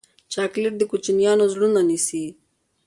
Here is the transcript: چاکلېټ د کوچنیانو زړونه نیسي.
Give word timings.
چاکلېټ 0.33 0.73
د 0.77 0.83
کوچنیانو 0.91 1.43
زړونه 1.53 1.79
نیسي. 1.89 2.25